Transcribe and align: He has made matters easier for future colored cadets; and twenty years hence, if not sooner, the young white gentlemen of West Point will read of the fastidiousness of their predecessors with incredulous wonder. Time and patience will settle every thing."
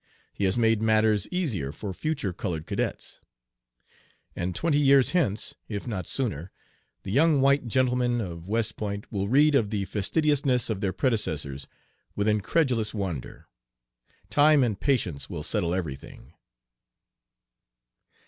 He 0.33 0.45
has 0.45 0.57
made 0.57 0.81
matters 0.81 1.27
easier 1.29 1.71
for 1.71 1.93
future 1.93 2.33
colored 2.33 2.65
cadets; 2.65 3.21
and 4.35 4.55
twenty 4.55 4.79
years 4.79 5.11
hence, 5.11 5.53
if 5.69 5.85
not 5.85 6.07
sooner, 6.07 6.51
the 7.03 7.11
young 7.11 7.39
white 7.39 7.67
gentlemen 7.67 8.19
of 8.19 8.49
West 8.49 8.77
Point 8.77 9.11
will 9.11 9.27
read 9.27 9.53
of 9.53 9.69
the 9.69 9.85
fastidiousness 9.85 10.71
of 10.71 10.81
their 10.81 10.91
predecessors 10.91 11.67
with 12.15 12.27
incredulous 12.27 12.95
wonder. 12.95 13.47
Time 14.31 14.63
and 14.63 14.79
patience 14.79 15.29
will 15.29 15.43
settle 15.43 15.75
every 15.75 15.95
thing." 15.97 16.33